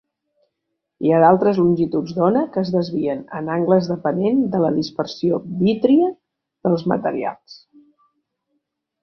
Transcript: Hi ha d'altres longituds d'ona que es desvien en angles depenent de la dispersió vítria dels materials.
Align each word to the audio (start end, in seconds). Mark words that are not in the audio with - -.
Hi 1.07 1.11
ha 1.11 1.17
d'altres 1.23 1.59
longituds 1.59 2.15
d'ona 2.19 2.41
que 2.55 2.59
es 2.67 2.71
desvien 2.75 3.21
en 3.41 3.51
angles 3.57 3.91
depenent 3.91 4.41
de 4.57 4.63
la 4.65 4.73
dispersió 4.79 5.41
vítria 5.61 6.09
dels 6.71 6.89
materials. 6.95 7.61